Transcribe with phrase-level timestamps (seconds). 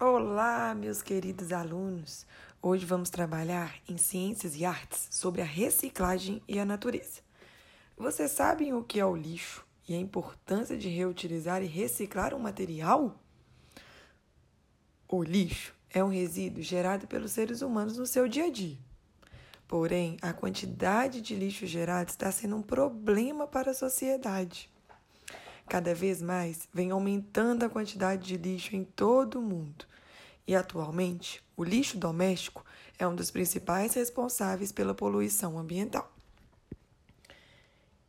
[0.00, 2.26] Olá, meus queridos alunos!
[2.60, 7.20] Hoje vamos trabalhar em Ciências e Artes sobre a reciclagem e a natureza.
[7.96, 12.40] Vocês sabem o que é o lixo e a importância de reutilizar e reciclar um
[12.40, 13.22] material?
[15.06, 18.78] O lixo é um resíduo gerado pelos seres humanos no seu dia a dia.
[19.68, 24.73] Porém, a quantidade de lixo gerado está sendo um problema para a sociedade.
[25.68, 29.86] Cada vez mais vem aumentando a quantidade de lixo em todo o mundo.
[30.46, 32.64] E atualmente, o lixo doméstico
[32.98, 36.12] é um dos principais responsáveis pela poluição ambiental.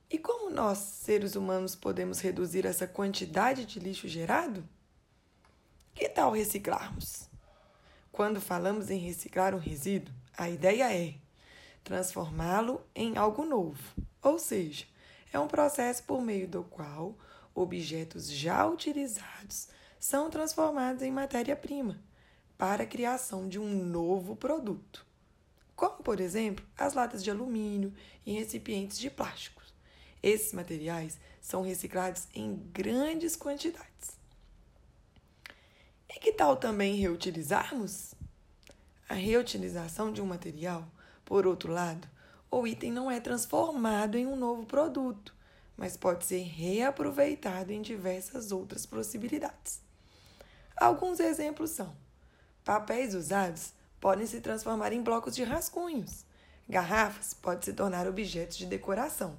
[0.09, 4.67] E como nós, seres humanos, podemos reduzir essa quantidade de lixo gerado?
[5.93, 7.29] Que tal reciclarmos?
[8.11, 11.15] Quando falamos em reciclar um resíduo, a ideia é
[11.83, 13.81] transformá-lo em algo novo,
[14.21, 14.85] ou seja,
[15.31, 17.15] é um processo por meio do qual
[17.55, 21.99] objetos já utilizados são transformados em matéria-prima
[22.57, 25.05] para a criação de um novo produto,
[25.75, 27.93] como, por exemplo, as latas de alumínio
[28.25, 29.73] e recipientes de plásticos.
[30.21, 34.17] Esses materiais são reciclados em grandes quantidades.
[36.09, 38.13] E que tal também reutilizarmos?
[39.07, 40.87] A reutilização de um material,
[41.23, 42.07] por outro lado,
[42.49, 45.35] o item não é transformado em um novo produto,
[45.77, 49.81] mas pode ser reaproveitado em diversas outras possibilidades.
[50.75, 51.95] Alguns exemplos são:
[52.63, 56.25] papéis usados podem se transformar em blocos de rascunhos,
[56.67, 59.37] garrafas podem se tornar objetos de decoração.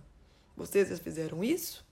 [0.57, 1.85] Vocês já fizeram isso?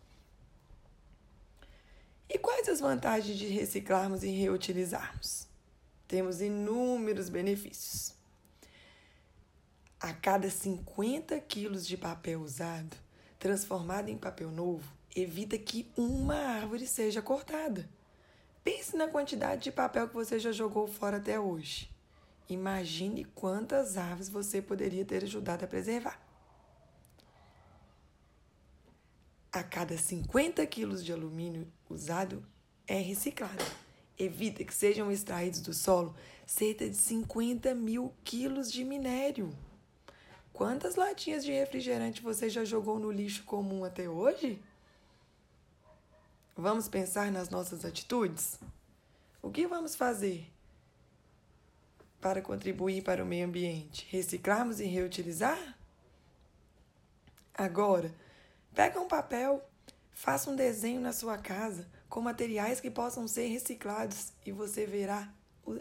[2.29, 5.47] E quais as vantagens de reciclarmos e reutilizarmos?
[6.09, 8.15] Temos inúmeros benefícios.
[10.01, 12.97] A cada 50 quilos de papel usado,
[13.45, 17.87] transformado em papel novo, evita que uma árvore seja cortada.
[18.65, 21.91] Pense na quantidade de papel que você já jogou fora até hoje.
[22.49, 26.19] Imagine quantas árvores você poderia ter ajudado a preservar.
[29.53, 32.43] A cada 50 quilos de alumínio usado
[32.87, 33.63] é reciclado.
[34.19, 36.17] Evita que sejam extraídos do solo
[36.47, 39.55] cerca de 50 mil quilos de minério.
[40.55, 44.63] Quantas latinhas de refrigerante você já jogou no lixo comum até hoje?
[46.57, 48.61] Vamos pensar nas nossas atitudes?
[49.43, 50.49] O que vamos fazer
[52.21, 54.07] para contribuir para o meio ambiente?
[54.09, 55.77] Reciclarmos e reutilizar?
[57.53, 58.15] Agora,
[58.73, 59.61] pega um papel,
[60.13, 65.29] faça um desenho na sua casa com materiais que possam ser reciclados e você verá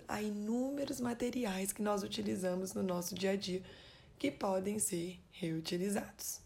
[0.08, 3.62] há inúmeros materiais que nós utilizamos no nosso dia a dia
[4.24, 6.40] que podem ser reutilizados.